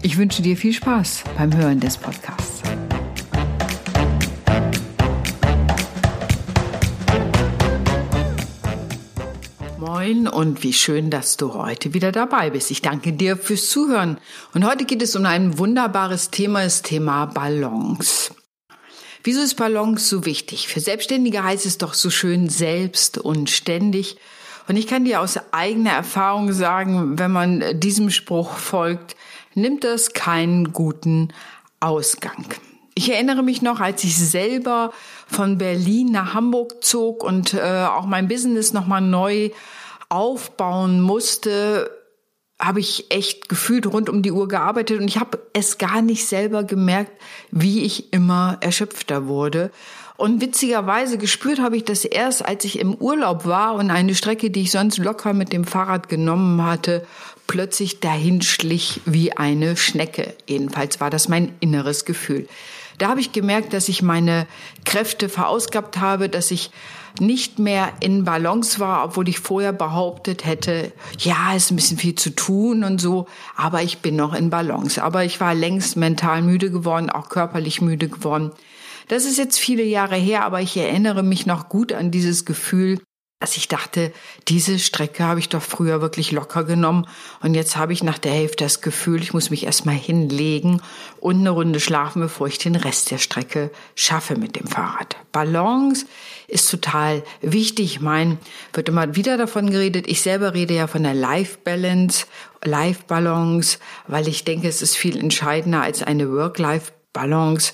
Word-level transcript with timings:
Ich 0.00 0.16
wünsche 0.16 0.42
dir 0.42 0.56
viel 0.56 0.72
Spaß 0.72 1.24
beim 1.36 1.56
Hören 1.56 1.80
des 1.80 1.96
Podcasts. 1.96 2.62
Moin 9.76 10.28
und 10.28 10.62
wie 10.62 10.72
schön, 10.72 11.10
dass 11.10 11.36
du 11.36 11.54
heute 11.54 11.94
wieder 11.94 12.12
dabei 12.12 12.50
bist. 12.50 12.70
Ich 12.70 12.80
danke 12.80 13.12
dir 13.12 13.36
fürs 13.36 13.70
Zuhören. 13.70 14.18
Und 14.54 14.64
heute 14.64 14.84
geht 14.84 15.02
es 15.02 15.16
um 15.16 15.26
ein 15.26 15.58
wunderbares 15.58 16.30
Thema, 16.30 16.62
das 16.62 16.82
Thema 16.82 17.26
Balance. 17.26 18.32
Wieso 19.24 19.40
ist 19.40 19.56
Balance 19.56 20.06
so 20.06 20.24
wichtig? 20.24 20.68
Für 20.68 20.78
Selbstständige 20.78 21.42
heißt 21.42 21.66
es 21.66 21.76
doch 21.76 21.94
so 21.94 22.10
schön 22.10 22.48
selbst 22.48 23.18
und 23.18 23.50
ständig. 23.50 24.16
Und 24.68 24.76
ich 24.76 24.86
kann 24.86 25.04
dir 25.04 25.20
aus 25.20 25.40
eigener 25.50 25.90
Erfahrung 25.90 26.52
sagen, 26.52 27.18
wenn 27.18 27.32
man 27.32 27.80
diesem 27.80 28.10
Spruch 28.10 28.58
folgt, 28.58 29.16
nimmt 29.60 29.84
das 29.84 30.12
keinen 30.12 30.72
guten 30.72 31.28
Ausgang. 31.80 32.46
Ich 32.94 33.12
erinnere 33.12 33.42
mich 33.42 33.62
noch, 33.62 33.80
als 33.80 34.02
ich 34.02 34.16
selber 34.16 34.92
von 35.28 35.58
Berlin 35.58 36.10
nach 36.10 36.34
Hamburg 36.34 36.82
zog 36.82 37.22
und 37.22 37.54
äh, 37.54 37.84
auch 37.84 38.06
mein 38.06 38.26
Business 38.26 38.72
nochmal 38.72 39.00
neu 39.00 39.50
aufbauen 40.08 41.00
musste, 41.00 41.90
habe 42.60 42.80
ich 42.80 43.06
echt 43.10 43.48
gefühlt 43.48 43.86
rund 43.86 44.08
um 44.08 44.22
die 44.22 44.32
Uhr 44.32 44.48
gearbeitet 44.48 45.00
und 45.00 45.08
ich 45.08 45.18
habe 45.18 45.38
es 45.52 45.78
gar 45.78 46.02
nicht 46.02 46.26
selber 46.26 46.64
gemerkt, 46.64 47.12
wie 47.50 47.84
ich 47.84 48.12
immer 48.12 48.58
erschöpfter 48.60 49.26
wurde. 49.26 49.70
Und 50.16 50.40
witzigerweise 50.40 51.16
gespürt 51.16 51.60
habe 51.60 51.76
ich 51.76 51.84
das 51.84 52.04
erst, 52.04 52.44
als 52.44 52.64
ich 52.64 52.80
im 52.80 52.94
Urlaub 52.94 53.46
war 53.46 53.74
und 53.74 53.92
eine 53.92 54.16
Strecke, 54.16 54.50
die 54.50 54.62
ich 54.62 54.72
sonst 54.72 54.98
locker 54.98 55.32
mit 55.32 55.52
dem 55.52 55.62
Fahrrad 55.62 56.08
genommen 56.08 56.64
hatte, 56.64 57.06
plötzlich 57.46 58.00
dahin 58.00 58.42
schlich 58.42 59.00
wie 59.04 59.32
eine 59.32 59.76
Schnecke. 59.76 60.34
Jedenfalls 60.48 61.00
war 61.00 61.10
das 61.10 61.28
mein 61.28 61.54
inneres 61.60 62.04
Gefühl. 62.04 62.48
Da 62.98 63.08
habe 63.08 63.20
ich 63.20 63.30
gemerkt, 63.30 63.72
dass 63.72 63.88
ich 63.88 64.02
meine 64.02 64.48
Kräfte 64.84 65.28
verausgabt 65.28 65.98
habe, 65.98 66.28
dass 66.28 66.50
ich 66.50 66.72
nicht 67.20 67.58
mehr 67.58 67.92
in 68.00 68.24
Balance 68.24 68.78
war, 68.80 69.04
obwohl 69.04 69.28
ich 69.28 69.40
vorher 69.40 69.72
behauptet 69.72 70.44
hätte, 70.44 70.92
ja, 71.18 71.54
ist 71.54 71.70
ein 71.70 71.76
bisschen 71.76 71.98
viel 71.98 72.14
zu 72.14 72.30
tun 72.30 72.84
und 72.84 73.00
so, 73.00 73.26
aber 73.56 73.82
ich 73.82 73.98
bin 73.98 74.16
noch 74.16 74.34
in 74.34 74.50
Balance. 74.50 75.02
Aber 75.02 75.24
ich 75.24 75.40
war 75.40 75.54
längst 75.54 75.96
mental 75.96 76.42
müde 76.42 76.70
geworden, 76.70 77.10
auch 77.10 77.28
körperlich 77.28 77.80
müde 77.80 78.08
geworden. 78.08 78.52
Das 79.08 79.24
ist 79.24 79.38
jetzt 79.38 79.58
viele 79.58 79.84
Jahre 79.84 80.16
her, 80.16 80.44
aber 80.44 80.60
ich 80.60 80.76
erinnere 80.76 81.22
mich 81.22 81.46
noch 81.46 81.68
gut 81.68 81.92
an 81.92 82.10
dieses 82.10 82.44
Gefühl, 82.44 83.00
dass 83.40 83.56
ich 83.56 83.68
dachte, 83.68 84.12
diese 84.48 84.80
Strecke 84.80 85.22
habe 85.22 85.38
ich 85.38 85.48
doch 85.48 85.62
früher 85.62 86.00
wirklich 86.00 86.32
locker 86.32 86.64
genommen 86.64 87.06
und 87.40 87.54
jetzt 87.54 87.76
habe 87.76 87.92
ich 87.92 88.02
nach 88.02 88.18
der 88.18 88.32
Hälfte 88.32 88.64
das 88.64 88.80
Gefühl, 88.80 89.22
ich 89.22 89.32
muss 89.32 89.50
mich 89.50 89.64
erstmal 89.64 89.94
hinlegen 89.94 90.82
und 91.20 91.38
eine 91.38 91.50
Runde 91.50 91.78
schlafen, 91.78 92.20
bevor 92.20 92.48
ich 92.48 92.58
den 92.58 92.74
Rest 92.74 93.12
der 93.12 93.18
Strecke 93.18 93.70
schaffe 93.94 94.34
mit 94.36 94.56
dem 94.56 94.66
Fahrrad. 94.66 95.16
Balance 95.30 96.06
ist 96.48 96.68
total 96.68 97.22
wichtig. 97.40 97.94
Ich 97.94 98.00
meine, 98.00 98.38
wird 98.72 98.88
immer 98.88 99.14
wieder 99.14 99.36
davon 99.36 99.70
geredet. 99.70 100.08
Ich 100.08 100.22
selber 100.22 100.54
rede 100.54 100.74
ja 100.74 100.88
von 100.88 101.04
der 101.04 101.14
Life 101.14 101.58
Balance, 101.62 102.26
Life 102.64 103.04
Balance, 103.06 103.78
weil 104.08 104.26
ich 104.26 104.44
denke, 104.44 104.66
es 104.66 104.82
ist 104.82 104.96
viel 104.96 105.16
entscheidender 105.16 105.82
als 105.82 106.02
eine 106.02 106.32
Work-Life 106.32 106.92
Balance 107.12 107.72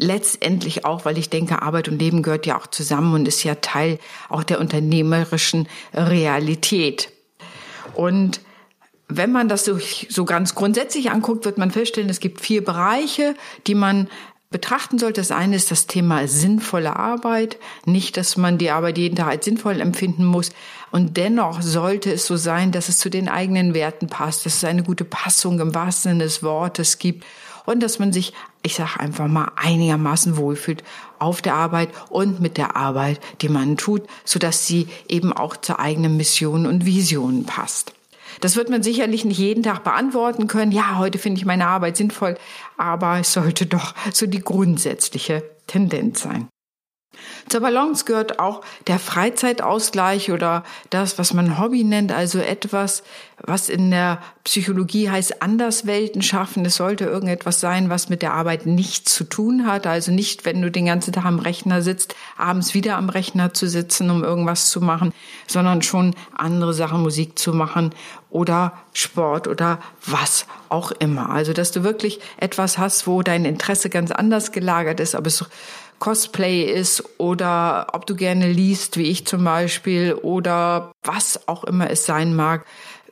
letztendlich 0.00 0.84
auch, 0.84 1.04
weil 1.04 1.18
ich 1.18 1.30
denke, 1.30 1.62
Arbeit 1.62 1.88
und 1.88 1.98
Leben 1.98 2.22
gehört 2.22 2.46
ja 2.46 2.58
auch 2.58 2.66
zusammen 2.66 3.14
und 3.14 3.28
ist 3.28 3.44
ja 3.44 3.56
Teil 3.56 3.98
auch 4.28 4.42
der 4.42 4.60
unternehmerischen 4.60 5.68
Realität. 5.94 7.10
Und 7.94 8.40
wenn 9.08 9.32
man 9.32 9.48
das 9.48 9.64
so, 9.64 9.78
so 10.08 10.24
ganz 10.24 10.54
grundsätzlich 10.54 11.10
anguckt, 11.10 11.44
wird 11.44 11.58
man 11.58 11.70
feststellen, 11.70 12.08
es 12.08 12.20
gibt 12.20 12.40
vier 12.40 12.64
Bereiche, 12.64 13.34
die 13.66 13.74
man 13.74 14.08
betrachten 14.50 14.98
sollte. 14.98 15.20
Das 15.20 15.30
eine 15.32 15.56
ist 15.56 15.70
das 15.70 15.86
Thema 15.86 16.26
sinnvolle 16.26 16.96
Arbeit. 16.96 17.58
Nicht, 17.84 18.16
dass 18.16 18.36
man 18.36 18.58
die 18.58 18.70
Arbeit 18.70 18.98
jeden 18.98 19.16
Tag 19.16 19.28
als 19.28 19.44
sinnvoll 19.44 19.80
empfinden 19.80 20.24
muss. 20.24 20.50
Und 20.90 21.16
dennoch 21.16 21.62
sollte 21.62 22.12
es 22.12 22.26
so 22.26 22.36
sein, 22.36 22.72
dass 22.72 22.88
es 22.88 22.98
zu 22.98 23.10
den 23.10 23.28
eigenen 23.28 23.74
Werten 23.74 24.08
passt, 24.08 24.46
dass 24.46 24.56
es 24.56 24.64
eine 24.64 24.82
gute 24.82 25.04
Passung 25.04 25.60
im 25.60 25.74
wahrsten 25.74 26.12
Sinne 26.12 26.24
des 26.24 26.42
Wortes 26.42 26.98
gibt 26.98 27.24
und 27.66 27.82
dass 27.82 27.98
man 27.98 28.12
sich, 28.12 28.32
ich 28.62 28.74
sage 28.74 29.00
einfach 29.00 29.28
mal, 29.28 29.52
einigermaßen 29.56 30.36
wohlfühlt 30.36 30.82
auf 31.18 31.42
der 31.42 31.54
Arbeit 31.54 31.90
und 32.08 32.40
mit 32.40 32.56
der 32.56 32.76
Arbeit, 32.76 33.20
die 33.42 33.48
man 33.48 33.76
tut, 33.76 34.02
sodass 34.24 34.66
sie 34.66 34.88
eben 35.08 35.32
auch 35.32 35.56
zur 35.56 35.80
eigenen 35.80 36.16
Mission 36.16 36.66
und 36.66 36.86
Vision 36.86 37.44
passt. 37.44 37.94
Das 38.40 38.56
wird 38.56 38.70
man 38.70 38.82
sicherlich 38.82 39.24
nicht 39.24 39.38
jeden 39.38 39.62
Tag 39.62 39.84
beantworten 39.84 40.46
können. 40.46 40.72
Ja, 40.72 40.98
heute 40.98 41.18
finde 41.18 41.38
ich 41.38 41.46
meine 41.46 41.66
Arbeit 41.66 41.96
sinnvoll, 41.96 42.38
aber 42.76 43.18
es 43.18 43.32
sollte 43.32 43.66
doch 43.66 43.94
so 44.12 44.26
die 44.26 44.40
grundsätzliche 44.40 45.42
Tendenz 45.66 46.22
sein. 46.22 46.48
Zur 47.48 47.60
Balance 47.60 48.04
gehört 48.04 48.38
auch 48.38 48.62
der 48.86 48.98
Freizeitausgleich 48.98 50.30
oder 50.30 50.64
das, 50.90 51.18
was 51.18 51.32
man 51.34 51.58
Hobby 51.58 51.84
nennt, 51.84 52.12
also 52.12 52.38
etwas, 52.38 53.02
was 53.42 53.68
in 53.68 53.90
der 53.90 54.20
Psychologie 54.44 55.10
heißt 55.10 55.42
Anderswelten 55.42 56.22
schaffen. 56.22 56.64
Es 56.64 56.76
sollte 56.76 57.04
irgendetwas 57.04 57.60
sein, 57.60 57.90
was 57.90 58.08
mit 58.08 58.22
der 58.22 58.34
Arbeit 58.34 58.66
nichts 58.66 59.14
zu 59.14 59.24
tun 59.24 59.66
hat. 59.66 59.86
Also 59.86 60.12
nicht, 60.12 60.44
wenn 60.44 60.60
du 60.60 60.70
den 60.70 60.86
ganzen 60.86 61.12
Tag 61.12 61.24
am 61.24 61.38
Rechner 61.38 61.82
sitzt, 61.82 62.14
abends 62.36 62.74
wieder 62.74 62.96
am 62.96 63.08
Rechner 63.08 63.54
zu 63.54 63.68
sitzen, 63.68 64.10
um 64.10 64.24
irgendwas 64.24 64.70
zu 64.70 64.80
machen, 64.80 65.12
sondern 65.46 65.82
schon 65.82 66.14
andere 66.36 66.74
Sachen, 66.74 67.02
Musik 67.02 67.38
zu 67.38 67.52
machen 67.52 67.94
oder 68.30 68.72
Sport 68.92 69.48
oder 69.48 69.78
was 70.06 70.46
auch 70.68 70.92
immer. 70.92 71.30
Also, 71.30 71.52
dass 71.52 71.72
du 71.72 71.82
wirklich 71.82 72.20
etwas 72.36 72.78
hast, 72.78 73.06
wo 73.06 73.22
dein 73.22 73.44
Interesse 73.44 73.90
ganz 73.90 74.10
anders 74.10 74.52
gelagert 74.52 75.00
ist, 75.00 75.14
aber 75.14 75.26
es 75.26 75.44
Cosplay 76.00 76.62
ist 76.62 77.04
oder 77.18 77.88
ob 77.92 78.06
du 78.06 78.16
gerne 78.16 78.50
liest, 78.50 78.96
wie 78.96 79.10
ich 79.10 79.26
zum 79.26 79.44
Beispiel, 79.44 80.14
oder 80.14 80.92
was 81.04 81.46
auch 81.46 81.62
immer 81.62 81.90
es 81.90 82.06
sein 82.06 82.34
mag. 82.34 82.64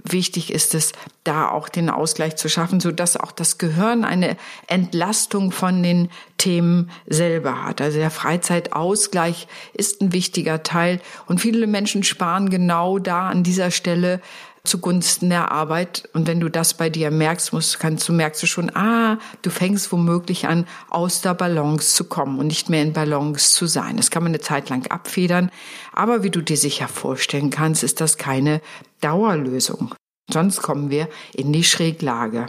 Wichtig 0.05 0.53
ist 0.53 0.75
es, 0.75 0.93
da 1.23 1.51
auch 1.51 1.69
den 1.69 1.91
Ausgleich 1.91 2.37
zu 2.37 2.49
schaffen, 2.49 2.81
so 2.81 2.91
dass 2.91 3.19
auch 3.19 3.33
das 3.33 3.59
Gehirn 3.59 4.05
eine 4.05 4.37
Entlastung 4.69 5.53
von 5.53 5.83
den 5.83 6.09
Themen 6.39 6.91
selber 7.07 7.65
hat. 7.65 7.83
Also 7.83 7.99
der 7.99 8.11
Freizeitausgleich 8.11 9.49
ist 9.75 10.01
ein 10.01 10.13
wichtiger 10.13 10.63
Teil 10.63 11.01
und 11.27 11.41
viele 11.41 11.67
Menschen 11.67 12.05
sparen 12.05 12.49
genau 12.49 12.99
da 12.99 13.29
an 13.29 13.43
dieser 13.43 13.71
Stelle 13.71 14.23
zugunsten 14.65 15.31
der 15.31 15.51
Arbeit. 15.53 16.09
Und 16.13 16.27
wenn 16.27 16.41
du 16.41 16.49
das 16.49 16.75
bei 16.75 16.91
dir 16.91 17.11
merkst, 17.11 17.53
musst, 17.53 17.81
kannst 17.81 18.09
du 18.09 18.13
merkst 18.13 18.43
du 18.43 18.47
schon, 18.47 18.75
ah, 18.75 19.19
du 19.43 19.51
fängst 19.51 19.91
womöglich 19.93 20.47
an, 20.47 20.67
aus 20.89 21.21
der 21.21 21.35
Balance 21.35 21.95
zu 21.95 22.05
kommen 22.05 22.39
und 22.39 22.47
nicht 22.47 22.69
mehr 22.69 22.83
in 22.83 22.93
Balance 22.93 23.55
zu 23.55 23.67
sein. 23.67 23.97
Das 23.97 24.11
kann 24.11 24.23
man 24.23 24.31
eine 24.31 24.41
Zeit 24.41 24.69
lang 24.69 24.87
abfedern. 24.89 25.51
Aber 25.93 26.23
wie 26.23 26.31
du 26.31 26.43
dir 26.43 26.57
sicher 26.57 26.89
vorstellen 26.89 27.51
kannst, 27.51 27.83
ist 27.83 28.01
das 28.01 28.17
keine 28.17 28.61
Dauerlösung. 29.01 29.95
Sonst 30.31 30.63
kommen 30.63 30.91
wir 30.91 31.09
in 31.35 31.53
die 31.53 31.65
Schräglage. 31.65 32.47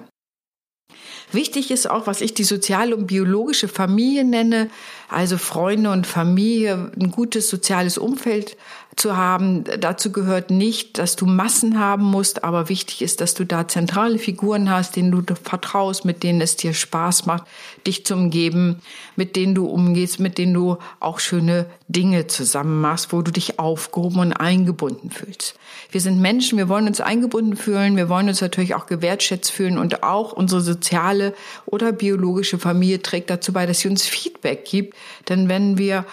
Wichtig 1.32 1.70
ist 1.70 1.90
auch, 1.90 2.08
was 2.08 2.22
ich 2.22 2.34
die 2.34 2.44
soziale 2.44 2.96
und 2.96 3.06
biologische 3.06 3.68
Familie 3.68 4.24
nenne, 4.24 4.70
also 5.10 5.38
Freunde 5.38 5.92
und 5.92 6.08
Familie, 6.08 6.92
ein 7.00 7.12
gutes 7.12 7.50
soziales 7.50 8.00
Umfeld 8.00 8.58
zu 9.00 9.16
haben. 9.16 9.64
Dazu 9.80 10.12
gehört 10.12 10.52
nicht, 10.52 10.98
dass 10.98 11.16
du 11.16 11.26
Massen 11.26 11.80
haben 11.80 12.04
musst, 12.04 12.44
aber 12.44 12.70
wichtig 12.70 13.02
ist, 13.02 13.22
dass 13.22 13.34
du 13.34 13.46
da 13.46 13.68
zentrale 13.68 14.20
Figuren 14.20 14.70
hast, 14.70 14.96
denen 14.96 15.12
du 15.12 15.24
vertraust, 15.36 16.06
mit 16.06 16.22
denen 16.22 16.42
es 16.42 16.58
dir 16.58 16.74
Spaß 16.74 17.26
macht, 17.26 17.46
dich 17.88 18.06
zu 18.06 18.14
umgeben, 18.14 18.82
mit 19.16 19.36
denen 19.36 19.56
du 19.56 19.68
umgehst, 19.68 20.20
mit 20.20 20.38
denen 20.38 20.54
du 20.54 20.78
auch 21.00 21.20
schöne 21.20 21.66
Dinge 21.88 22.28
zusammen 22.28 22.82
machst, 22.82 23.14
wo 23.14 23.22
du 23.22 23.32
dich 23.32 23.58
aufgehoben 23.58 24.20
und 24.20 24.34
eingebunden 24.34 25.10
fühlst. 25.10 25.56
Wir 25.92 26.02
sind 26.02 26.20
Menschen, 26.20 26.58
wir 26.58 26.68
wollen 26.68 26.88
uns 26.88 27.00
eingebunden 27.00 27.56
fühlen, 27.56 27.96
wir 27.96 28.10
wollen 28.10 28.28
uns 28.28 28.42
natürlich 28.42 28.76
auch 28.76 28.86
gewertschätzt 28.86 29.52
fühlen 29.52 29.78
und 29.78 30.04
auch 30.04 30.34
unsere 30.34 30.62
soziale 30.62 31.34
oder 31.66 31.92
biologische 31.92 32.60
Familie 32.60 33.02
trägt 33.02 33.30
dazu 33.30 33.54
bei, 33.54 33.66
dass 33.66 33.80
sie 33.80 33.88
uns 33.88 34.06
Feedback 34.06 34.66
gibt. 34.66 34.96
Denn 35.30 35.48
wenn 35.48 35.78
wir 35.78 36.06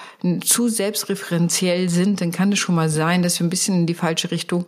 zu 0.45 0.69
selbstreferenziell 0.69 1.89
sind, 1.89 2.21
dann 2.21 2.31
kann 2.31 2.53
es 2.53 2.59
schon 2.59 2.76
mal 2.77 2.89
sein, 2.89 3.23
dass 3.23 3.41
wir 3.41 3.47
ein 3.47 3.51
bisschen 3.51 3.75
in 3.75 3.87
die 3.87 3.95
falsche 3.95 4.31
Richtung 4.31 4.67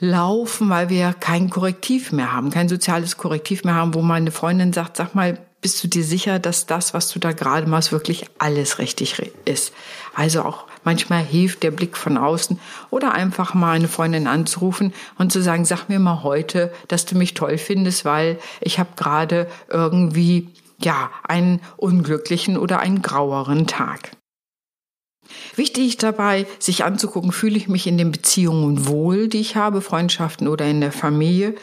laufen, 0.00 0.68
weil 0.68 0.88
wir 0.88 1.12
kein 1.12 1.48
Korrektiv 1.48 2.10
mehr 2.10 2.32
haben, 2.32 2.50
kein 2.50 2.68
soziales 2.68 3.16
Korrektiv 3.16 3.62
mehr 3.62 3.74
haben, 3.74 3.94
wo 3.94 4.02
meine 4.02 4.32
Freundin 4.32 4.72
sagt, 4.72 4.96
sag 4.96 5.14
mal, 5.14 5.38
bist 5.60 5.82
du 5.84 5.86
dir 5.86 6.02
sicher, 6.02 6.40
dass 6.40 6.66
das, 6.66 6.92
was 6.92 7.08
du 7.08 7.20
da 7.20 7.30
gerade 7.30 7.68
machst, 7.68 7.92
wirklich 7.92 8.26
alles 8.38 8.80
richtig 8.80 9.32
ist? 9.44 9.72
Also 10.12 10.42
auch 10.42 10.64
manchmal 10.82 11.22
hilft 11.22 11.62
der 11.62 11.70
Blick 11.70 11.96
von 11.96 12.18
außen 12.18 12.58
oder 12.90 13.12
einfach 13.12 13.54
mal 13.54 13.76
eine 13.76 13.86
Freundin 13.86 14.26
anzurufen 14.26 14.92
und 15.18 15.30
zu 15.30 15.40
sagen, 15.40 15.64
sag 15.64 15.88
mir 15.88 16.00
mal 16.00 16.24
heute, 16.24 16.72
dass 16.88 17.06
du 17.06 17.16
mich 17.16 17.34
toll 17.34 17.58
findest, 17.58 18.04
weil 18.04 18.40
ich 18.60 18.80
habe 18.80 18.90
gerade 18.96 19.46
irgendwie 19.68 20.48
ja 20.80 21.12
einen 21.22 21.60
unglücklichen 21.76 22.58
oder 22.58 22.80
einen 22.80 23.00
graueren 23.00 23.68
Tag. 23.68 24.10
Wichtig 25.56 25.96
dabei, 25.98 26.46
sich 26.58 26.84
anzugucken, 26.84 27.32
fühle 27.32 27.56
ich 27.56 27.68
mich 27.68 27.86
in 27.86 27.98
den 27.98 28.10
Beziehungen 28.10 28.86
wohl, 28.86 29.28
die 29.28 29.40
ich 29.40 29.56
habe, 29.56 29.80
Freundschaften 29.80 30.48
oder 30.48 30.66
in 30.66 30.80
der 30.80 30.92
Familie. 30.92 31.54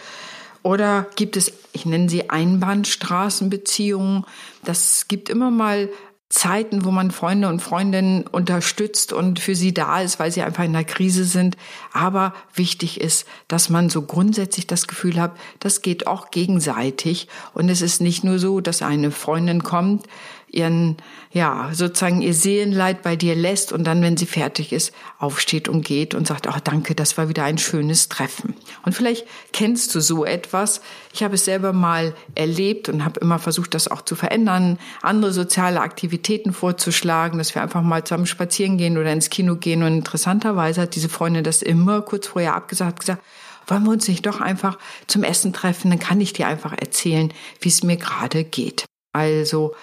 Oder 0.63 1.07
gibt 1.15 1.37
es, 1.37 1.53
ich 1.71 1.85
nenne 1.85 2.09
sie 2.09 2.29
Einbahnstraßenbeziehungen? 2.29 4.25
Das 4.63 5.07
gibt 5.07 5.29
immer 5.29 5.51
mal 5.51 5.89
Zeiten, 6.29 6.85
wo 6.85 6.91
man 6.91 7.09
Freunde 7.09 7.47
und 7.47 7.59
Freundinnen 7.59 8.27
unterstützt 8.27 9.13
und 9.13 9.39
für 9.39 9.55
sie 9.55 9.73
da 9.73 10.01
ist, 10.01 10.19
weil 10.19 10.31
sie 10.31 10.43
einfach 10.43 10.63
in 10.63 10.75
einer 10.75 10.83
Krise 10.83 11.23
sind. 11.23 11.57
Aber 11.91 12.35
wichtig 12.53 13.01
ist, 13.01 13.25
dass 13.47 13.69
man 13.69 13.89
so 13.89 14.03
grundsätzlich 14.03 14.67
das 14.67 14.87
Gefühl 14.87 15.19
hat, 15.19 15.35
das 15.59 15.81
geht 15.81 16.05
auch 16.05 16.29
gegenseitig. 16.29 17.29
Und 17.55 17.67
es 17.69 17.81
ist 17.81 17.99
nicht 17.99 18.23
nur 18.23 18.37
so, 18.37 18.61
dass 18.61 18.83
eine 18.83 19.09
Freundin 19.09 19.63
kommt, 19.63 20.05
ihren, 20.51 20.97
ja, 21.31 21.69
sozusagen 21.73 22.21
ihr 22.21 22.33
Seelenleid 22.33 23.03
bei 23.03 23.15
dir 23.15 23.35
lässt 23.35 23.71
und 23.71 23.83
dann, 23.85 24.01
wenn 24.01 24.17
sie 24.17 24.25
fertig 24.25 24.73
ist, 24.73 24.93
aufsteht 25.17 25.67
und 25.67 25.85
geht 25.85 26.15
und 26.15 26.27
sagt, 26.27 26.47
ach 26.47 26.59
danke, 26.59 26.95
das 26.95 27.17
war 27.17 27.29
wieder 27.29 27.43
ein 27.43 27.57
schönes 27.57 28.09
Treffen. 28.09 28.55
Und 28.83 28.93
vielleicht 28.93 29.25
kennst 29.53 29.93
du 29.93 29.99
so 29.99 30.25
etwas. 30.25 30.81
Ich 31.13 31.23
habe 31.23 31.35
es 31.35 31.45
selber 31.45 31.73
mal 31.73 32.15
erlebt 32.35 32.89
und 32.89 33.05
habe 33.05 33.19
immer 33.19 33.39
versucht, 33.39 33.73
das 33.73 33.87
auch 33.87 34.01
zu 34.01 34.15
verändern, 34.15 34.79
andere 35.01 35.33
soziale 35.33 35.81
Aktivitäten 35.81 36.53
vorzuschlagen, 36.53 37.37
dass 37.37 37.53
wir 37.53 37.61
einfach 37.61 37.81
mal 37.81 38.03
zusammen 38.03 38.25
spazieren 38.25 38.77
gehen 38.77 38.97
oder 38.97 39.11
ins 39.11 39.29
Kino 39.29 39.55
gehen. 39.55 39.83
Und 39.83 39.93
interessanterweise 39.93 40.81
hat 40.81 40.95
diese 40.95 41.09
Freundin 41.09 41.43
das 41.43 41.61
immer 41.61 42.01
kurz 42.01 42.27
vorher 42.27 42.55
abgesagt, 42.55 42.99
gesagt, 42.99 43.23
wollen 43.67 43.83
wir 43.83 43.91
uns 43.91 44.07
nicht 44.07 44.25
doch 44.25 44.41
einfach 44.41 44.79
zum 45.05 45.23
Essen 45.23 45.53
treffen, 45.53 45.91
dann 45.91 45.99
kann 45.99 46.19
ich 46.21 46.33
dir 46.33 46.47
einfach 46.47 46.73
erzählen, 46.73 47.31
wie 47.61 47.69
es 47.69 47.83
mir 47.83 47.97
gerade 47.97 48.43
geht. 48.43 48.85
Also 49.13 49.75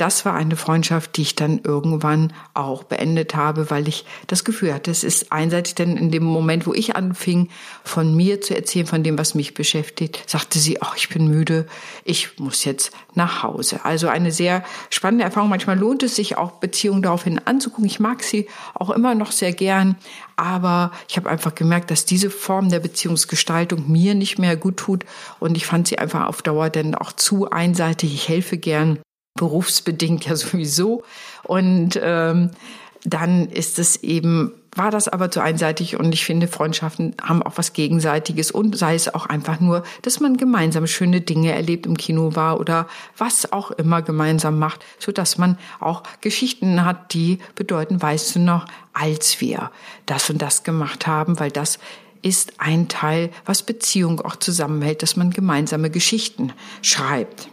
das 0.00 0.24
war 0.24 0.34
eine 0.34 0.56
Freundschaft, 0.56 1.16
die 1.16 1.22
ich 1.22 1.36
dann 1.36 1.60
irgendwann 1.62 2.32
auch 2.54 2.84
beendet 2.84 3.34
habe, 3.34 3.70
weil 3.70 3.86
ich 3.86 4.06
das 4.28 4.44
Gefühl 4.44 4.72
hatte, 4.72 4.90
es 4.90 5.04
ist 5.04 5.30
einseitig, 5.30 5.74
denn 5.74 5.98
in 5.98 6.10
dem 6.10 6.24
Moment, 6.24 6.66
wo 6.66 6.72
ich 6.72 6.96
anfing, 6.96 7.50
von 7.84 8.16
mir 8.16 8.40
zu 8.40 8.56
erzählen, 8.56 8.86
von 8.86 9.02
dem, 9.02 9.18
was 9.18 9.34
mich 9.34 9.52
beschäftigt, 9.52 10.22
sagte 10.26 10.58
sie, 10.58 10.80
ach, 10.80 10.96
ich 10.96 11.10
bin 11.10 11.28
müde, 11.28 11.66
ich 12.04 12.38
muss 12.38 12.64
jetzt 12.64 12.92
nach 13.14 13.42
Hause. 13.42 13.84
Also 13.84 14.08
eine 14.08 14.32
sehr 14.32 14.64
spannende 14.88 15.24
Erfahrung. 15.24 15.50
Manchmal 15.50 15.78
lohnt 15.78 16.02
es 16.02 16.16
sich 16.16 16.38
auch, 16.38 16.52
Beziehungen 16.52 17.02
daraufhin 17.02 17.38
anzugucken. 17.38 17.84
Ich 17.84 18.00
mag 18.00 18.22
sie 18.22 18.48
auch 18.72 18.88
immer 18.88 19.14
noch 19.14 19.32
sehr 19.32 19.52
gern, 19.52 19.96
aber 20.36 20.92
ich 21.08 21.18
habe 21.18 21.28
einfach 21.28 21.54
gemerkt, 21.54 21.90
dass 21.90 22.06
diese 22.06 22.30
Form 22.30 22.70
der 22.70 22.80
Beziehungsgestaltung 22.80 23.90
mir 23.90 24.14
nicht 24.14 24.38
mehr 24.38 24.56
gut 24.56 24.78
tut 24.78 25.04
und 25.40 25.58
ich 25.58 25.66
fand 25.66 25.88
sie 25.88 25.98
einfach 25.98 26.26
auf 26.26 26.40
Dauer 26.40 26.70
dann 26.70 26.94
auch 26.94 27.12
zu 27.12 27.50
einseitig. 27.50 28.14
Ich 28.14 28.28
helfe 28.28 28.56
gern 28.56 28.98
berufsbedingt 29.40 30.26
ja 30.26 30.36
sowieso. 30.36 31.02
Und 31.44 31.98
ähm, 32.02 32.50
dann 33.04 33.48
ist 33.48 33.78
es 33.78 34.02
eben, 34.02 34.52
war 34.76 34.90
das 34.90 35.08
aber 35.08 35.30
zu 35.30 35.40
einseitig 35.40 35.98
und 35.98 36.12
ich 36.12 36.26
finde, 36.26 36.46
Freundschaften 36.46 37.14
haben 37.22 37.42
auch 37.42 37.56
was 37.56 37.72
Gegenseitiges 37.72 38.50
und 38.50 38.76
sei 38.76 38.94
es 38.94 39.12
auch 39.14 39.24
einfach 39.24 39.58
nur, 39.58 39.82
dass 40.02 40.20
man 40.20 40.36
gemeinsam 40.36 40.86
schöne 40.86 41.22
Dinge 41.22 41.52
erlebt 41.52 41.86
im 41.86 41.96
Kino 41.96 42.36
war 42.36 42.60
oder 42.60 42.86
was 43.16 43.50
auch 43.50 43.70
immer 43.70 44.02
gemeinsam 44.02 44.58
macht, 44.58 44.84
so 44.98 45.12
dass 45.12 45.38
man 45.38 45.56
auch 45.80 46.02
Geschichten 46.20 46.84
hat, 46.84 47.14
die 47.14 47.38
bedeuten, 47.54 48.02
weißt 48.02 48.36
du 48.36 48.40
noch, 48.40 48.66
als 48.92 49.40
wir 49.40 49.70
das 50.04 50.28
und 50.28 50.42
das 50.42 50.62
gemacht 50.62 51.06
haben, 51.06 51.40
weil 51.40 51.50
das 51.50 51.78
ist 52.20 52.52
ein 52.58 52.88
Teil, 52.88 53.30
was 53.46 53.62
Beziehung 53.62 54.20
auch 54.20 54.36
zusammenhält, 54.36 55.02
dass 55.02 55.16
man 55.16 55.30
gemeinsame 55.30 55.88
Geschichten 55.88 56.52
schreibt. 56.82 57.49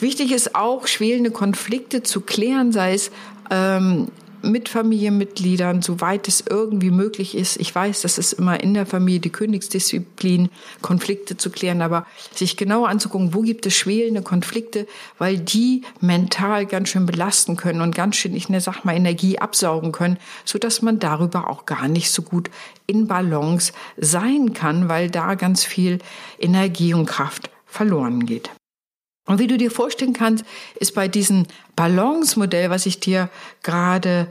Wichtig 0.00 0.32
ist 0.32 0.54
auch, 0.54 0.86
schwelende 0.86 1.30
Konflikte 1.30 2.02
zu 2.02 2.20
klären, 2.20 2.72
sei 2.72 2.94
es 2.94 3.10
ähm, 3.50 4.08
mit 4.44 4.68
Familienmitgliedern, 4.68 5.82
soweit 5.82 6.28
es 6.28 6.44
irgendwie 6.48 6.90
möglich 6.90 7.36
ist. 7.36 7.56
Ich 7.56 7.74
weiß, 7.74 8.02
das 8.02 8.18
ist 8.18 8.34
immer 8.34 8.60
in 8.60 8.74
der 8.74 8.86
Familie 8.86 9.20
die 9.20 9.30
Königsdisziplin, 9.30 10.50
Konflikte 10.82 11.36
zu 11.36 11.50
klären, 11.50 11.82
aber 11.82 12.06
sich 12.32 12.56
genau 12.56 12.84
anzugucken, 12.84 13.34
wo 13.34 13.42
gibt 13.42 13.66
es 13.66 13.74
schwelende 13.74 14.22
Konflikte, 14.22 14.86
weil 15.18 15.38
die 15.38 15.82
mental 16.00 16.66
ganz 16.66 16.90
schön 16.90 17.06
belasten 17.06 17.56
können 17.56 17.80
und 17.80 17.94
ganz 17.94 18.16
schön, 18.16 18.34
ich 18.34 18.48
sag 18.58 18.84
mal, 18.84 18.94
Energie 18.94 19.38
absaugen 19.38 19.92
können, 19.92 20.18
so 20.44 20.58
dass 20.58 20.82
man 20.82 20.98
darüber 20.98 21.50
auch 21.50 21.66
gar 21.66 21.88
nicht 21.88 22.10
so 22.10 22.22
gut 22.22 22.50
in 22.86 23.06
Balance 23.06 23.72
sein 23.96 24.52
kann, 24.52 24.88
weil 24.88 25.10
da 25.10 25.34
ganz 25.34 25.64
viel 25.64 25.98
Energie 26.38 26.94
und 26.94 27.06
Kraft 27.06 27.50
verloren 27.66 28.26
geht. 28.26 28.50
Und 29.26 29.38
wie 29.38 29.46
du 29.46 29.56
dir 29.56 29.70
vorstellen 29.70 30.12
kannst, 30.12 30.44
ist 30.78 30.94
bei 30.94 31.08
diesem 31.08 31.46
Balance-Modell, 31.76 32.70
was 32.70 32.86
ich 32.86 33.00
dir 33.00 33.30
gerade 33.62 34.28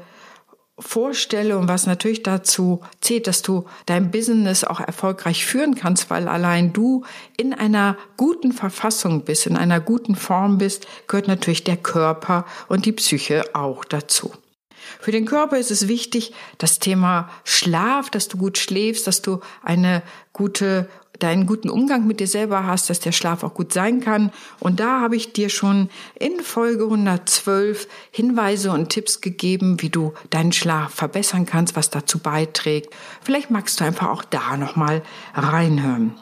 vorstelle 0.80 1.58
und 1.58 1.68
was 1.68 1.86
natürlich 1.86 2.24
dazu 2.24 2.82
zählt, 3.00 3.28
dass 3.28 3.42
du 3.42 3.66
dein 3.86 4.12
Business 4.12 4.64
auch 4.64 4.80
erfolgreich 4.80 5.46
führen 5.46 5.76
kannst, 5.76 6.10
weil 6.10 6.28
allein 6.28 6.74
du 6.74 7.04
in 7.38 7.54
einer 7.54 7.98
guten 8.18 8.52
Verfassung 8.52 9.24
bist, 9.24 9.46
in 9.46 9.56
einer 9.56 9.80
guten 9.80 10.16
Form 10.16 10.58
bist, 10.58 10.88
gehört 11.08 11.28
natürlich 11.28 11.64
der 11.64 11.78
Körper 11.78 12.46
und 12.70 12.86
die 12.86 12.92
Psyche 12.92 13.44
auch 13.54 13.86
dazu. 13.86 14.34
Für 15.00 15.12
den 15.12 15.26
Körper 15.26 15.58
ist 15.58 15.72
es 15.72 15.88
wichtig, 15.88 16.34
das 16.58 16.80
Thema 16.80 17.30
Schlaf, 17.44 18.10
dass 18.10 18.28
du 18.28 18.38
gut 18.38 18.58
schläfst, 18.58 19.08
dass 19.08 19.22
du 19.22 19.40
eine 19.62 20.04
gute 20.34 20.90
deinen 21.20 21.46
guten 21.46 21.70
Umgang 21.70 22.08
mit 22.08 22.20
dir 22.20 22.28
selber 22.28 22.66
hast, 22.66 22.90
dass 22.90 23.00
der 23.00 23.12
Schlaf 23.12 23.44
auch 23.44 23.54
gut 23.54 23.72
sein 23.72 24.02
kann. 24.02 24.32
Und 24.60 24.80
da 24.80 25.00
habe 25.02 25.16
ich 25.16 25.34
dir 25.34 25.50
schon 25.50 25.90
in 26.20 26.40
Folge 26.42 26.84
112 26.84 27.88
Hinweise 28.12 28.72
und 28.72 28.90
Tipps 28.90 29.22
gegeben, 29.22 29.82
wie 29.82 29.90
du 29.90 30.14
deinen 30.30 30.52
Schlaf 30.52 30.94
verbessern 30.94 31.46
kannst, 31.46 31.76
was 31.76 31.90
dazu 31.90 32.20
beiträgt. 32.20 32.94
Vielleicht 33.22 33.52
magst 33.52 33.80
du 33.80 33.86
einfach 33.86 34.10
auch 34.10 34.24
da 34.24 34.58
nochmal 34.58 35.04
reinhören. 35.34 36.16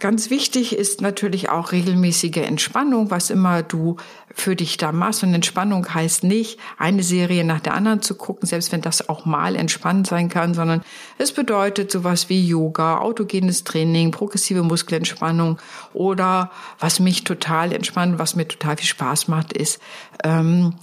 Ganz 0.00 0.30
wichtig 0.30 0.74
ist 0.74 1.02
natürlich 1.02 1.50
auch 1.50 1.72
regelmäßige 1.72 2.38
Entspannung, 2.38 3.10
was 3.10 3.28
immer 3.28 3.62
du 3.62 3.98
für 4.34 4.56
dich 4.56 4.78
da 4.78 4.92
machst. 4.92 5.22
Und 5.22 5.34
Entspannung 5.34 5.92
heißt 5.92 6.24
nicht, 6.24 6.58
eine 6.78 7.02
Serie 7.02 7.44
nach 7.44 7.60
der 7.60 7.74
anderen 7.74 8.00
zu 8.00 8.14
gucken, 8.14 8.48
selbst 8.48 8.72
wenn 8.72 8.80
das 8.80 9.10
auch 9.10 9.26
mal 9.26 9.56
entspannt 9.56 10.06
sein 10.06 10.30
kann, 10.30 10.54
sondern 10.54 10.82
es 11.18 11.32
bedeutet 11.32 11.92
sowas 11.92 12.30
wie 12.30 12.46
Yoga, 12.46 12.98
autogenes 12.98 13.62
Training, 13.62 14.10
progressive 14.10 14.62
Muskelentspannung 14.62 15.58
oder 15.92 16.50
was 16.78 16.98
mich 16.98 17.24
total 17.24 17.70
entspannt, 17.70 18.18
was 18.18 18.34
mir 18.34 18.48
total 18.48 18.78
viel 18.78 18.88
Spaß 18.88 19.28
macht, 19.28 19.52
ist, 19.52 19.80
ähm, 20.24 20.76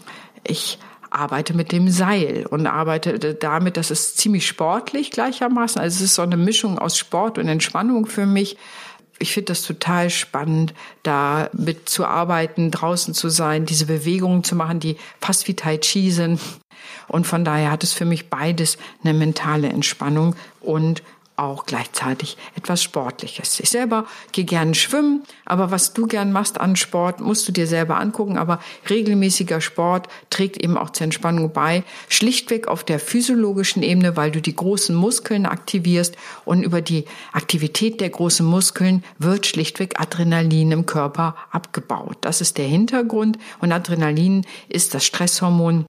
ich 0.45 0.77
arbeite 1.09 1.55
mit 1.55 1.71
dem 1.71 1.89
Seil 1.89 2.45
und 2.47 2.67
arbeite 2.67 3.17
damit, 3.33 3.77
das 3.77 3.89
ist 3.89 4.17
ziemlich 4.17 4.45
sportlich 4.45 5.09
gleichermaßen. 5.09 5.81
Also 5.81 5.95
es 5.95 6.01
ist 6.01 6.15
so 6.15 6.21
eine 6.21 6.37
Mischung 6.37 6.77
aus 6.77 6.99
Sport 6.99 7.39
und 7.39 7.47
Entspannung 7.47 8.05
für 8.05 8.27
mich 8.27 8.57
ich 9.19 9.33
finde 9.33 9.47
das 9.47 9.63
total 9.63 10.09
spannend, 10.09 10.73
da 11.03 11.49
mitzuarbeiten, 11.53 12.71
draußen 12.71 13.13
zu 13.13 13.29
sein, 13.29 13.65
diese 13.65 13.85
Bewegungen 13.85 14.43
zu 14.43 14.55
machen, 14.55 14.79
die 14.79 14.97
fast 15.19 15.47
wie 15.47 15.55
Tai 15.55 15.77
Chi 15.77 16.11
sind. 16.11 16.39
Und 17.07 17.25
von 17.25 17.43
daher 17.43 17.71
hat 17.71 17.83
es 17.83 17.93
für 17.93 18.05
mich 18.05 18.29
beides 18.29 18.77
eine 19.03 19.13
mentale 19.13 19.69
Entspannung 19.69 20.35
und 20.61 21.01
auch 21.37 21.65
gleichzeitig 21.65 22.35
etwas 22.55 22.81
Sportliches. 22.81 23.59
Ich 23.59 23.69
selber 23.69 24.05
gehe 24.31 24.43
gerne 24.43 24.73
schwimmen, 24.73 25.23
aber 25.45 25.69
was 25.69 25.93
du 25.93 26.07
gern 26.07 26.31
machst 26.31 26.59
an 26.59 26.75
Sport, 26.75 27.21
musst 27.21 27.47
du 27.47 27.51
dir 27.51 27.67
selber 27.67 27.99
angucken. 27.99 28.37
Aber 28.37 28.59
regelmäßiger 28.89 29.61
Sport 29.61 30.07
trägt 30.31 30.57
eben 30.57 30.77
auch 30.77 30.89
zur 30.89 31.05
Entspannung 31.05 31.53
bei. 31.53 31.83
Schlichtweg 32.09 32.67
auf 32.67 32.83
der 32.83 32.99
physiologischen 32.99 33.83
Ebene, 33.83 34.17
weil 34.17 34.31
du 34.31 34.41
die 34.41 34.55
großen 34.55 34.95
Muskeln 34.95 35.45
aktivierst 35.45 36.17
und 36.43 36.63
über 36.63 36.81
die 36.81 37.05
Aktivität 37.33 38.01
der 38.01 38.09
großen 38.09 38.45
Muskeln 38.45 39.03
wird 39.19 39.45
schlichtweg 39.45 39.99
Adrenalin 39.99 40.71
im 40.71 40.85
Körper 40.87 41.35
abgebaut. 41.51 42.17
Das 42.21 42.41
ist 42.41 42.57
der 42.57 42.67
Hintergrund 42.67 43.37
und 43.61 43.71
Adrenalin 43.71 44.45
ist 44.69 44.95
das 44.95 45.05
Stresshormon 45.05 45.85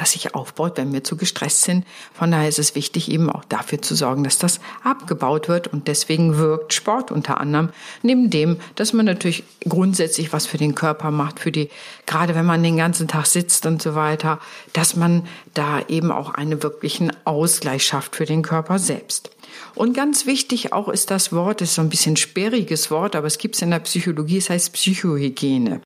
das 0.00 0.12
sich 0.12 0.34
aufbaut, 0.34 0.78
wenn 0.78 0.94
wir 0.94 1.04
zu 1.04 1.16
gestresst 1.16 1.62
sind. 1.62 1.84
Von 2.14 2.30
daher 2.30 2.48
ist 2.48 2.58
es 2.58 2.74
wichtig, 2.74 3.10
eben 3.10 3.28
auch 3.28 3.44
dafür 3.44 3.82
zu 3.82 3.94
sorgen, 3.94 4.24
dass 4.24 4.38
das 4.38 4.58
abgebaut 4.82 5.48
wird. 5.48 5.68
Und 5.68 5.88
deswegen 5.88 6.38
wirkt 6.38 6.72
Sport 6.72 7.10
unter 7.10 7.38
anderem, 7.38 7.68
neben 8.02 8.30
dem, 8.30 8.56
dass 8.76 8.94
man 8.94 9.04
natürlich 9.04 9.44
grundsätzlich 9.68 10.32
was 10.32 10.46
für 10.46 10.56
den 10.56 10.74
Körper 10.74 11.10
macht, 11.10 11.38
für 11.38 11.52
die, 11.52 11.68
gerade 12.06 12.34
wenn 12.34 12.46
man 12.46 12.62
den 12.62 12.78
ganzen 12.78 13.08
Tag 13.08 13.26
sitzt 13.26 13.66
und 13.66 13.82
so 13.82 13.94
weiter, 13.94 14.40
dass 14.72 14.96
man 14.96 15.26
da 15.52 15.80
eben 15.88 16.10
auch 16.10 16.32
einen 16.32 16.62
wirklichen 16.62 17.12
Ausgleich 17.26 17.84
schafft 17.84 18.16
für 18.16 18.24
den 18.24 18.40
Körper 18.40 18.78
selbst. 18.78 19.30
Und 19.74 19.94
ganz 19.94 20.26
wichtig 20.26 20.72
auch 20.72 20.88
ist 20.88 21.10
das 21.10 21.32
Wort, 21.32 21.60
das 21.60 21.70
ist 21.70 21.74
so 21.76 21.82
ein 21.82 21.90
bisschen 21.90 22.16
sperriges 22.16 22.90
Wort, 22.90 23.16
aber 23.16 23.26
es 23.26 23.38
gibt 23.38 23.56
es 23.56 23.62
in 23.62 23.70
der 23.70 23.80
Psychologie, 23.80 24.38
es 24.38 24.50
heißt 24.50 24.72
Psychohygiene 24.72 25.80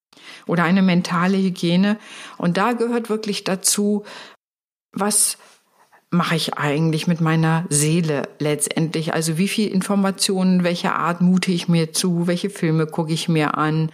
oder 0.47 0.64
eine 0.64 0.83
mentale 0.83 1.37
Hygiene. 1.37 1.99
Und 2.38 2.56
da 2.56 2.73
gehört 2.73 3.09
wirklich 3.09 3.44
dazu, 3.44 4.04
was 4.92 5.38
mache 6.11 6.37
ich 6.37 6.54
eigentlich 6.54 7.06
mit 7.06 7.21
meiner 7.21 7.66
Seele 7.68 8.28
letztendlich? 8.38 9.12
Also 9.12 9.37
wie 9.37 9.49
viel 9.49 9.68
Informationen, 9.68 10.64
welche 10.64 10.94
Art 10.94 11.21
mute 11.21 11.50
ich 11.50 11.68
mir 11.68 11.92
zu, 11.92 12.26
welche 12.26 12.50
Filme 12.50 12.87
gucke 12.87 13.12
ich 13.12 13.28
mir 13.28 13.59
an? 13.59 13.90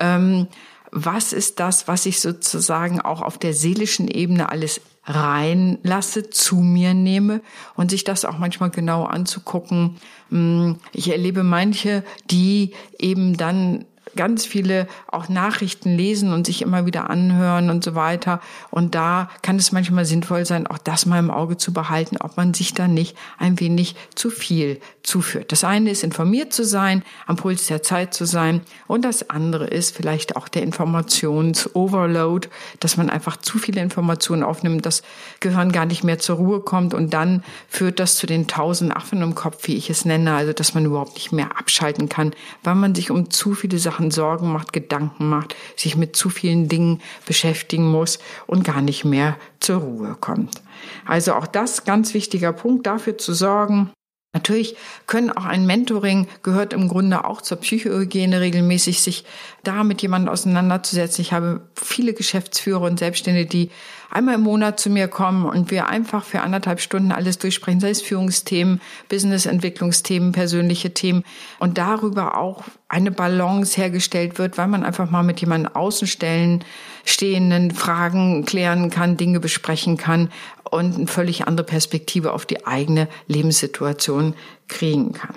Ähm, 0.00 0.48
was 0.92 1.32
ist 1.32 1.60
das, 1.60 1.86
was 1.86 2.06
ich 2.06 2.20
sozusagen 2.20 3.00
auch 3.00 3.22
auf 3.22 3.38
der 3.38 3.54
seelischen 3.54 4.08
Ebene 4.08 4.50
alles 4.50 4.80
reinlasse, 5.04 6.30
zu 6.30 6.56
mir 6.56 6.94
nehme 6.94 7.40
und 7.74 7.90
sich 7.90 8.04
das 8.04 8.24
auch 8.24 8.38
manchmal 8.38 8.70
genau 8.70 9.04
anzugucken. 9.04 9.96
Hm, 10.30 10.76
ich 10.92 11.10
erlebe 11.10 11.42
manche, 11.42 12.04
die 12.30 12.72
eben 12.98 13.36
dann 13.36 13.86
ganz 14.16 14.46
viele 14.46 14.86
auch 15.06 15.28
Nachrichten 15.28 15.96
lesen 15.96 16.32
und 16.32 16.46
sich 16.46 16.62
immer 16.62 16.86
wieder 16.86 17.10
anhören 17.10 17.70
und 17.70 17.84
so 17.84 17.94
weiter. 17.94 18.40
Und 18.70 18.94
da 18.94 19.28
kann 19.42 19.56
es 19.56 19.72
manchmal 19.72 20.04
sinnvoll 20.04 20.44
sein, 20.44 20.66
auch 20.66 20.78
das 20.78 21.06
mal 21.06 21.18
im 21.18 21.30
Auge 21.30 21.56
zu 21.56 21.72
behalten, 21.72 22.16
ob 22.18 22.36
man 22.36 22.54
sich 22.54 22.74
da 22.74 22.88
nicht 22.88 23.16
ein 23.38 23.60
wenig 23.60 23.96
zu 24.14 24.30
viel 24.30 24.80
zuführt. 25.02 25.52
Das 25.52 25.64
eine 25.64 25.90
ist 25.90 26.04
informiert 26.04 26.52
zu 26.52 26.64
sein, 26.64 27.02
am 27.26 27.36
Puls 27.36 27.66
der 27.66 27.82
Zeit 27.82 28.14
zu 28.14 28.24
sein. 28.24 28.60
Und 28.86 29.04
das 29.04 29.30
andere 29.30 29.66
ist 29.66 29.96
vielleicht 29.96 30.36
auch 30.36 30.48
der 30.48 30.62
Informationsoverload, 30.62 32.48
dass 32.80 32.96
man 32.96 33.10
einfach 33.10 33.36
zu 33.36 33.58
viele 33.58 33.80
Informationen 33.80 34.42
aufnimmt, 34.42 34.86
das 34.86 35.02
Gehirn 35.40 35.72
gar 35.72 35.86
nicht 35.86 36.04
mehr 36.04 36.18
zur 36.18 36.36
Ruhe 36.36 36.60
kommt 36.60 36.94
und 36.94 37.12
dann 37.14 37.42
führt 37.68 38.00
das 38.00 38.16
zu 38.16 38.26
den 38.26 38.46
tausend 38.46 38.94
Affen 38.94 39.22
im 39.22 39.34
Kopf, 39.34 39.66
wie 39.66 39.76
ich 39.76 39.90
es 39.90 40.04
nenne, 40.04 40.34
also 40.34 40.52
dass 40.52 40.74
man 40.74 40.84
überhaupt 40.84 41.14
nicht 41.14 41.32
mehr 41.32 41.58
abschalten 41.58 42.08
kann, 42.08 42.32
weil 42.62 42.74
man 42.74 42.94
sich 42.94 43.10
um 43.10 43.30
zu 43.30 43.54
viele 43.54 43.78
Sachen 43.78 43.99
Sachen 44.00 44.10
Sorgen 44.10 44.50
macht, 44.50 44.72
Gedanken 44.72 45.28
macht, 45.28 45.54
sich 45.76 45.94
mit 45.96 46.16
zu 46.16 46.30
vielen 46.30 46.68
Dingen 46.68 47.02
beschäftigen 47.26 47.90
muss 47.90 48.18
und 48.46 48.64
gar 48.64 48.80
nicht 48.80 49.04
mehr 49.04 49.36
zur 49.60 49.80
Ruhe 49.80 50.16
kommt. 50.18 50.62
Also 51.04 51.34
auch 51.34 51.46
das 51.46 51.84
ganz 51.84 52.14
wichtiger 52.14 52.54
Punkt, 52.54 52.86
dafür 52.86 53.18
zu 53.18 53.34
sorgen, 53.34 53.90
Natürlich 54.32 54.76
können 55.08 55.32
auch 55.32 55.44
ein 55.44 55.66
Mentoring 55.66 56.28
gehört 56.44 56.72
im 56.72 56.86
Grunde 56.86 57.24
auch 57.24 57.42
zur 57.42 57.56
Psychohygiene 57.58 58.40
regelmäßig, 58.40 59.02
sich 59.02 59.24
da 59.64 59.82
mit 59.82 60.02
jemandem 60.02 60.32
auseinanderzusetzen. 60.32 61.22
Ich 61.22 61.32
habe 61.32 61.62
viele 61.74 62.14
Geschäftsführer 62.14 62.82
und 62.82 63.00
Selbstständige, 63.00 63.48
die 63.48 63.70
einmal 64.08 64.36
im 64.36 64.42
Monat 64.42 64.78
zu 64.78 64.88
mir 64.88 65.08
kommen 65.08 65.46
und 65.46 65.72
wir 65.72 65.88
einfach 65.88 66.22
für 66.22 66.42
anderthalb 66.42 66.80
Stunden 66.80 67.10
alles 67.10 67.38
durchsprechen, 67.38 67.80
sei 67.80 67.90
es 67.90 68.02
Führungsthemen, 68.02 68.80
Businessentwicklungsthemen, 69.08 70.30
persönliche 70.30 70.94
Themen 70.94 71.24
und 71.58 71.76
darüber 71.76 72.38
auch 72.38 72.62
eine 72.88 73.10
Balance 73.10 73.76
hergestellt 73.80 74.38
wird, 74.38 74.58
weil 74.58 74.68
man 74.68 74.84
einfach 74.84 75.10
mal 75.10 75.24
mit 75.24 75.40
jemandem 75.40 75.74
außenstellen 75.74 76.64
stehenden 77.04 77.70
Fragen 77.70 78.44
klären 78.44 78.90
kann, 78.90 79.16
Dinge 79.16 79.40
besprechen 79.40 79.96
kann 79.96 80.30
und 80.70 80.94
eine 80.96 81.06
völlig 81.06 81.46
andere 81.46 81.66
Perspektive 81.66 82.32
auf 82.32 82.46
die 82.46 82.66
eigene 82.66 83.08
Lebenssituation 83.26 84.34
kriegen 84.68 85.12
kann. 85.12 85.34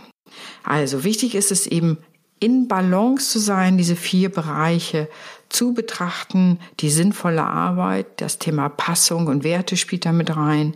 Also 0.64 1.04
wichtig 1.04 1.36
ist 1.36 1.52
es 1.52 1.68
eben, 1.68 1.98
in 2.40 2.68
Balance 2.68 3.32
zu 3.32 3.40
sein, 3.40 3.78
diese 3.78 3.96
vier 3.96 4.30
Bereiche 4.30 5.08
zu 5.48 5.74
betrachten, 5.74 6.60
die 6.82 6.90
sinnvolle 6.90 7.44
Arbeit, 7.44 8.20
das 8.20 8.38
Thema 8.38 8.68
Passung 8.68 9.28
und 9.28 9.46
Werte 9.46 9.78
spielt 9.78 10.06
da 10.06 10.12
mit 10.12 10.36
rein, 10.36 10.76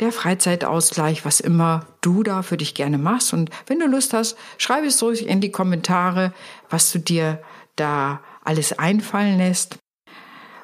der 0.00 0.10
Freizeitausgleich, 0.10 1.24
was 1.24 1.40
immer 1.40 1.86
du 2.00 2.22
da 2.22 2.42
für 2.42 2.56
dich 2.56 2.74
gerne 2.74 2.98
machst. 2.98 3.32
Und 3.32 3.50
wenn 3.66 3.78
du 3.78 3.86
Lust 3.86 4.12
hast, 4.14 4.36
schreib 4.58 4.84
es 4.84 5.02
ruhig 5.02 5.26
in 5.26 5.40
die 5.40 5.52
Kommentare, 5.52 6.32
was 6.68 6.90
du 6.92 6.98
dir 6.98 7.40
da 7.76 8.20
alles 8.44 8.78
einfallen 8.78 9.38
lässt. 9.38 9.76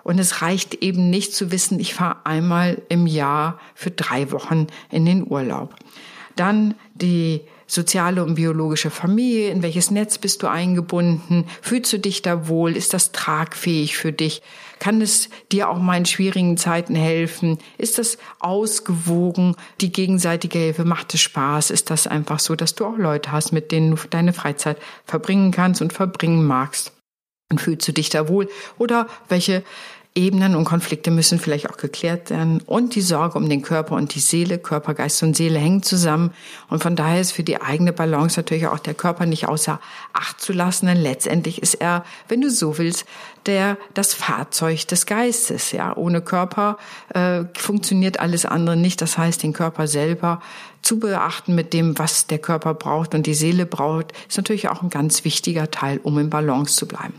Und 0.05 0.19
es 0.19 0.43
reicht 0.43 0.75
eben 0.75 1.11
nicht 1.11 1.35
zu 1.35 1.53
wissen, 1.53 1.81
ich 1.81 1.95
fahre 1.95 2.25
einmal 2.25 2.83
im 2.89 3.07
Jahr 3.07 3.59
für 3.75 3.91
drei 3.91 4.31
Wochen 4.33 4.67
in 4.91 5.05
den 5.05 5.27
Urlaub. 5.31 5.75
Dann 6.37 6.75
die 6.95 7.43
soziale 7.67 8.23
und 8.23 8.35
biologische 8.35 8.91
Familie, 8.91 9.51
in 9.51 9.63
welches 9.63 9.91
Netz 9.91 10.19
bist 10.19 10.43
du 10.43 10.47
eingebunden, 10.47 11.47
fühlst 11.63 11.93
du 11.93 11.99
dich 11.99 12.21
da 12.21 12.49
wohl, 12.49 12.77
ist 12.77 12.93
das 12.93 13.13
tragfähig 13.13 13.97
für 13.97 14.13
dich, 14.13 14.43
kann 14.79 15.01
es 15.01 15.31
dir 15.53 15.71
auch 15.71 15.79
mal 15.79 15.97
in 15.97 16.05
schwierigen 16.05 16.57
Zeiten 16.57 16.95
helfen, 16.95 17.59
ist 17.79 17.99
das 17.99 18.19
ausgewogen, 18.41 19.57
die 19.81 19.91
gegenseitige 19.91 20.59
Hilfe, 20.59 20.85
macht 20.85 21.15
es 21.15 21.21
Spaß, 21.21 21.71
ist 21.71 21.89
das 21.89 22.07
einfach 22.07 22.41
so, 22.41 22.57
dass 22.57 22.75
du 22.75 22.85
auch 22.85 22.99
Leute 22.99 23.33
hast, 23.33 23.53
mit 23.53 23.73
denen 23.73 23.97
du 23.97 24.03
deine 24.11 24.35
Freizeit 24.35 24.77
verbringen 25.07 25.51
kannst 25.51 25.81
und 25.81 25.93
verbringen 25.93 26.45
magst. 26.45 26.93
Und 27.53 27.61
fühlst 27.61 27.87
du 27.87 27.93
dich 27.93 28.09
da 28.09 28.29
wohl? 28.29 28.49
Oder 28.79 29.07
welche 29.29 29.63
Ebenen 30.15 30.57
und 30.57 30.65
Konflikte 30.65 31.11
müssen 31.11 31.39
vielleicht 31.39 31.71
auch 31.71 31.79
geklärt 31.79 32.29
werden. 32.29 32.61
Und 32.67 32.95
die 32.95 33.01
Sorge 33.01 33.39
um 33.39 33.49
den 33.49 33.63
Körper 33.63 33.95
und 33.95 34.15
die 34.15 34.21
Seele, 34.21 34.59
Körper, 34.59 34.93
Geist 34.93 35.23
und 35.23 35.35
Seele 35.35 35.59
hängen 35.59 35.83
zusammen. 35.83 36.35
Und 36.69 36.83
von 36.83 36.97
daher 36.97 37.21
ist 37.21 37.33
für 37.33 37.43
die 37.43 37.63
eigene 37.63 37.95
Balance 37.95 38.39
natürlich 38.39 38.67
auch 38.67 38.79
der 38.79 38.93
Körper 38.93 39.25
nicht 39.25 39.49
außer 39.49 39.81
Acht 40.13 40.39
zu 40.39 40.53
lassen. 40.53 40.87
Denn 40.87 40.99
letztendlich 40.99 41.63
ist 41.63 41.75
er, 41.75 42.05
wenn 42.29 42.43
du 42.43 42.51
so 42.51 42.77
willst, 42.77 43.07
der 43.47 43.79
das 43.95 44.13
Fahrzeug 44.13 44.87
des 44.89 45.07
Geistes. 45.07 45.73
Ja, 45.73 45.97
ohne 45.97 46.21
Körper 46.21 46.77
äh, 47.15 47.45
funktioniert 47.57 48.21
alles 48.21 48.45
andere 48.45 48.77
nicht. 48.77 49.01
Das 49.01 49.17
heißt, 49.17 49.43
den 49.43 49.55
Körper 49.55 49.87
selber 49.87 50.43
zu 50.83 50.99
beachten 50.99 51.55
mit 51.55 51.73
dem, 51.73 51.99
was 51.99 52.27
der 52.27 52.39
Körper 52.39 52.75
braucht 52.75 53.15
und 53.15 53.27
die 53.27 53.35
Seele 53.35 53.67
braucht, 53.67 54.13
ist 54.29 54.37
natürlich 54.37 54.69
auch 54.69 54.83
ein 54.83 54.91
ganz 54.91 55.25
wichtiger 55.25 55.71
Teil, 55.71 56.01
um 56.03 56.19
in 56.19 56.29
Balance 56.29 56.77
zu 56.77 56.87
bleiben. 56.87 57.15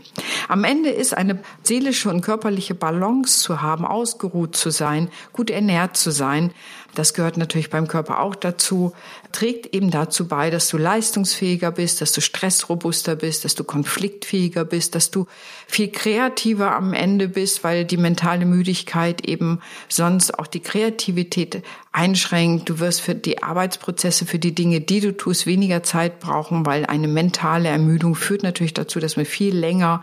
Am 0.48 0.64
Ende 0.64 0.90
ist 0.90 1.16
eine 1.16 1.40
seelische 1.62 2.10
und 2.10 2.20
körperliche 2.20 2.74
Balance 2.74 3.40
zu 3.40 3.62
haben, 3.62 3.84
ausgeruht 3.86 4.54
zu 4.54 4.70
sein, 4.70 5.08
gut 5.32 5.50
ernährt 5.50 5.96
zu 5.96 6.10
sein, 6.10 6.52
das 6.94 7.14
gehört 7.14 7.36
natürlich 7.36 7.70
beim 7.70 7.88
Körper 7.88 8.20
auch 8.20 8.34
dazu, 8.34 8.92
trägt 9.32 9.74
eben 9.74 9.90
dazu 9.90 10.28
bei, 10.28 10.50
dass 10.50 10.68
du 10.68 10.78
leistungsfähiger 10.78 11.70
bist, 11.70 12.00
dass 12.00 12.12
du 12.12 12.20
stressrobuster 12.20 13.16
bist, 13.16 13.44
dass 13.44 13.54
du 13.54 13.64
konfliktfähiger 13.64 14.64
bist, 14.64 14.94
dass 14.94 15.10
du 15.10 15.26
viel 15.66 15.88
kreativer 15.88 16.74
am 16.74 16.92
Ende 16.92 17.28
bist, 17.28 17.64
weil 17.64 17.84
die 17.84 17.96
mentale 17.96 18.46
Müdigkeit 18.46 19.26
eben 19.26 19.60
sonst 19.88 20.38
auch 20.38 20.46
die 20.46 20.60
Kreativität 20.60 21.62
einschränkt. 21.92 22.68
Du 22.68 22.78
wirst 22.80 23.00
für 23.00 23.14
die 23.14 23.42
Arbeitsprozesse, 23.42 24.26
für 24.26 24.38
die 24.38 24.54
Dinge, 24.54 24.80
die 24.80 25.00
du 25.00 25.16
tust, 25.16 25.46
weniger 25.46 25.82
Zeit 25.82 26.20
brauchen, 26.20 26.66
weil 26.66 26.86
eine 26.86 27.08
mentale 27.08 27.68
Ermüdung 27.68 28.14
führt 28.14 28.42
natürlich 28.42 28.74
dazu, 28.74 29.00
dass 29.00 29.16
man 29.16 29.26
viel 29.26 29.56
länger 29.56 30.02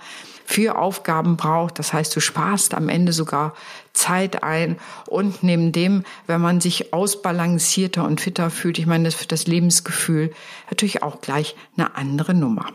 für 0.52 0.78
Aufgaben 0.78 1.38
braucht. 1.38 1.80
Das 1.80 1.94
heißt, 1.94 2.16
du 2.16 2.20
sparst 2.20 2.74
am 2.74 2.90
Ende 2.90 3.14
sogar 3.14 3.54
Zeit 3.94 4.44
ein 4.44 4.78
und 5.08 5.44
neben 5.44 5.72
dem, 5.72 6.04
wenn 6.28 6.42
man 6.42 6.62
sich 6.62 6.94
ausbalancierter 6.94 8.06
und 8.06 8.22
fitter 8.22 8.50
fühlt, 8.50 8.80
ich 8.80 8.86
meine, 8.86 9.06
das 9.06 9.16
für 9.16 9.28
das 9.28 9.48
Lebensgefühl 9.48 10.32
natürlich 10.70 11.04
auch 11.04 11.22
gleich 11.22 11.56
eine 11.76 11.96
andere 11.96 12.34
Nummer. 12.34 12.68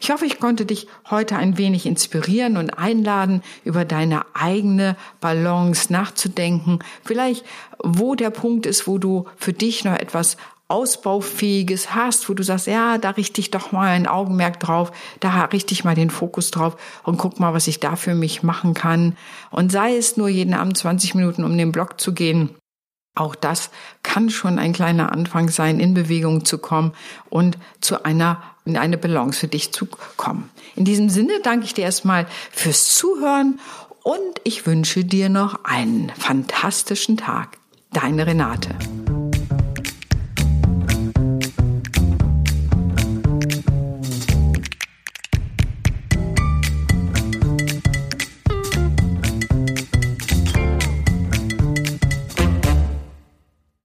Ich 0.00 0.10
hoffe, 0.10 0.26
ich 0.26 0.40
konnte 0.40 0.66
dich 0.66 0.86
heute 1.10 1.36
ein 1.36 1.58
wenig 1.58 1.86
inspirieren 1.86 2.56
und 2.56 2.78
einladen, 2.78 3.42
über 3.64 3.84
deine 3.84 4.22
eigene 4.34 4.96
Balance 5.20 5.92
nachzudenken. 5.92 6.78
Vielleicht, 7.04 7.44
wo 7.82 8.14
der 8.14 8.30
Punkt 8.30 8.66
ist, 8.66 8.86
wo 8.86 8.98
du 8.98 9.26
für 9.36 9.52
dich 9.52 9.84
noch 9.84 9.94
etwas 9.94 10.36
Ausbaufähiges 10.74 11.94
hast, 11.94 12.28
wo 12.28 12.34
du 12.34 12.42
sagst, 12.42 12.66
ja, 12.66 12.98
da 12.98 13.10
richte 13.10 13.40
ich 13.40 13.52
doch 13.52 13.70
mal 13.70 13.90
ein 13.90 14.08
Augenmerk 14.08 14.58
drauf, 14.58 14.90
da 15.20 15.44
richte 15.44 15.72
ich 15.72 15.84
mal 15.84 15.94
den 15.94 16.10
Fokus 16.10 16.50
drauf 16.50 16.76
und 17.04 17.16
guck 17.16 17.38
mal, 17.38 17.54
was 17.54 17.68
ich 17.68 17.78
da 17.78 17.94
für 17.94 18.16
mich 18.16 18.42
machen 18.42 18.74
kann. 18.74 19.16
Und 19.52 19.70
sei 19.70 19.96
es 19.96 20.16
nur 20.16 20.28
jeden 20.28 20.52
Abend 20.52 20.76
20 20.76 21.14
Minuten 21.14 21.44
um 21.44 21.56
den 21.56 21.70
Block 21.70 22.00
zu 22.00 22.12
gehen. 22.12 22.50
Auch 23.14 23.36
das 23.36 23.70
kann 24.02 24.30
schon 24.30 24.58
ein 24.58 24.72
kleiner 24.72 25.12
Anfang 25.12 25.48
sein, 25.48 25.78
in 25.78 25.94
Bewegung 25.94 26.44
zu 26.44 26.58
kommen 26.58 26.92
und 27.30 27.56
zu 27.80 28.04
einer 28.04 28.42
in 28.64 28.76
eine 28.76 28.98
Balance 28.98 29.38
für 29.38 29.46
dich 29.46 29.72
zu 29.72 29.86
kommen. 30.16 30.50
In 30.74 30.84
diesem 30.84 31.08
Sinne 31.08 31.34
danke 31.44 31.66
ich 31.66 31.74
dir 31.74 31.84
erstmal 31.84 32.26
fürs 32.50 32.96
Zuhören 32.96 33.60
und 34.02 34.40
ich 34.42 34.66
wünsche 34.66 35.04
dir 35.04 35.28
noch 35.28 35.64
einen 35.64 36.10
fantastischen 36.18 37.16
Tag. 37.16 37.58
Deine 37.92 38.26
Renate. 38.26 38.70